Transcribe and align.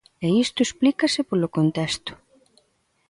E 0.25 0.27
isto 0.45 0.59
explícase 0.63 1.21
polo 1.29 1.47
contexto. 1.57 2.11